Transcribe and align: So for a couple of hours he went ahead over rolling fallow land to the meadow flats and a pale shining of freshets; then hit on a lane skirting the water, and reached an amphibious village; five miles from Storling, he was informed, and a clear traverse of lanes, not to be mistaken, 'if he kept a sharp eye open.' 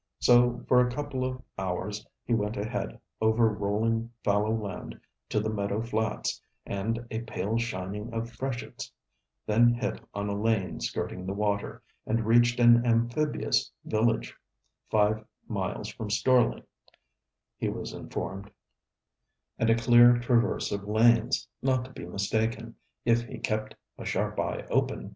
So 0.17 0.65
for 0.67 0.81
a 0.81 0.89
couple 0.91 1.23
of 1.23 1.43
hours 1.59 2.07
he 2.25 2.33
went 2.33 2.57
ahead 2.57 2.99
over 3.21 3.47
rolling 3.49 4.09
fallow 4.23 4.49
land 4.49 4.99
to 5.29 5.39
the 5.39 5.51
meadow 5.51 5.79
flats 5.83 6.41
and 6.65 7.05
a 7.11 7.19
pale 7.19 7.55
shining 7.59 8.11
of 8.11 8.31
freshets; 8.31 8.91
then 9.45 9.75
hit 9.75 10.01
on 10.15 10.27
a 10.27 10.33
lane 10.33 10.79
skirting 10.79 11.27
the 11.27 11.35
water, 11.35 11.83
and 12.07 12.25
reached 12.25 12.59
an 12.59 12.83
amphibious 12.83 13.71
village; 13.85 14.35
five 14.89 15.23
miles 15.47 15.89
from 15.89 16.09
Storling, 16.09 16.63
he 17.55 17.69
was 17.69 17.93
informed, 17.93 18.49
and 19.59 19.69
a 19.69 19.75
clear 19.77 20.17
traverse 20.17 20.71
of 20.71 20.87
lanes, 20.87 21.47
not 21.61 21.85
to 21.85 21.91
be 21.91 22.07
mistaken, 22.07 22.73
'if 23.05 23.21
he 23.25 23.37
kept 23.37 23.75
a 23.99 24.05
sharp 24.05 24.39
eye 24.39 24.65
open.' 24.71 25.09